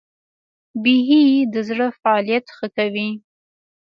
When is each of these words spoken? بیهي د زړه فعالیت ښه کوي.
بیهي 0.83 1.21
د 1.53 1.55
زړه 1.69 1.87
فعالیت 1.99 2.45
ښه 2.57 2.67
کوي. 2.77 3.09